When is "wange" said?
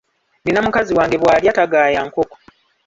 0.97-1.15